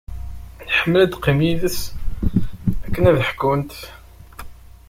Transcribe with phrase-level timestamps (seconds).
[0.67, 1.79] Tḥemmel ad teqqim d yid-s
[2.85, 3.73] akken ad ḥkunt.